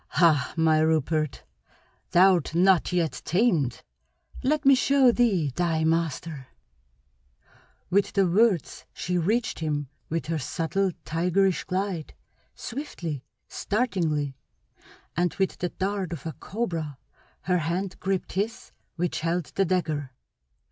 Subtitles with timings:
[0.07, 1.43] "Hah, my Rupert,
[2.09, 3.83] thou'rt not yet tamed.
[4.43, 6.47] Let me show thee thy master!"
[7.91, 12.15] With the words she reached him with her subtle, tigerish glide,
[12.55, 14.35] swiftly, startlingly,
[15.15, 16.97] and with the dart of a cobra
[17.41, 20.13] her hand gripped his which held the dagger.